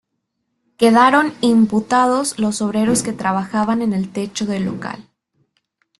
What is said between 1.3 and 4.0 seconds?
imputados los obreros que trabajaban en